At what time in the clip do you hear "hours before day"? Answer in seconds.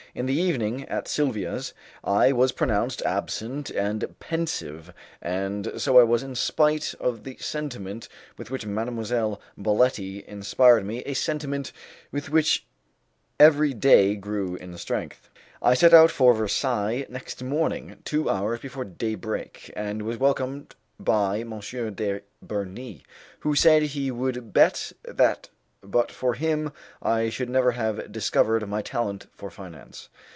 18.29-19.15